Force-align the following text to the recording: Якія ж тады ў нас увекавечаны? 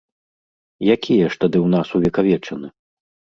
Якія 0.95 1.25
ж 1.33 1.39
тады 1.43 1.57
ў 1.65 1.75
нас 1.75 1.87
увекавечаны? 2.01 2.67